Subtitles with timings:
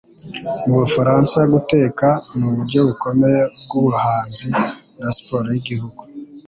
[0.67, 2.07] Mu Bufaransa, guteka
[2.37, 4.47] nuburyo bukomeye bwubuhanzi
[5.01, 6.01] na siporo yigihugu